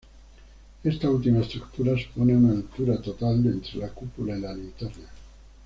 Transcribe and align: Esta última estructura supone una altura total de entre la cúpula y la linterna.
Esta 0.83 1.11
última 1.11 1.41
estructura 1.41 1.95
supone 1.95 2.35
una 2.35 2.53
altura 2.53 2.99
total 2.99 3.43
de 3.43 3.49
entre 3.51 3.77
la 3.81 3.89
cúpula 3.89 4.35
y 4.35 4.41
la 4.41 4.51
linterna. 4.55 5.05